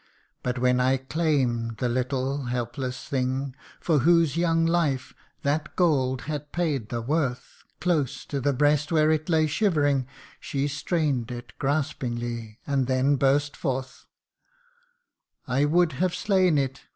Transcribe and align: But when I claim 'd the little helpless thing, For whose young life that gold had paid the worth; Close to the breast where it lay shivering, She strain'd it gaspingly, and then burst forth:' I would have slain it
But 0.41 0.57
when 0.57 0.79
I 0.79 0.97
claim 0.97 1.73
'd 1.73 1.77
the 1.77 1.87
little 1.87 2.45
helpless 2.45 3.03
thing, 3.03 3.55
For 3.79 3.99
whose 3.99 4.35
young 4.35 4.65
life 4.65 5.13
that 5.43 5.75
gold 5.75 6.21
had 6.21 6.51
paid 6.51 6.89
the 6.89 7.03
worth; 7.03 7.63
Close 7.79 8.25
to 8.25 8.41
the 8.41 8.51
breast 8.51 8.91
where 8.91 9.11
it 9.11 9.29
lay 9.29 9.45
shivering, 9.45 10.07
She 10.39 10.67
strain'd 10.67 11.29
it 11.29 11.53
gaspingly, 11.59 12.57
and 12.65 12.87
then 12.87 13.15
burst 13.15 13.55
forth:' 13.55 14.07
I 15.47 15.65
would 15.65 15.91
have 15.91 16.15
slain 16.15 16.57
it 16.57 16.81